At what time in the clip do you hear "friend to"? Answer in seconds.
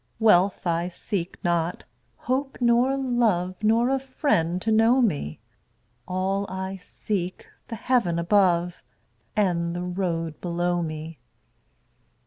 3.99-4.71